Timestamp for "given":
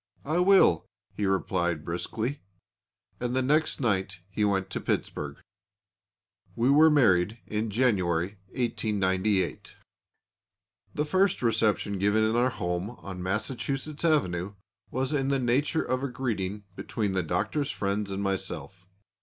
11.99-12.23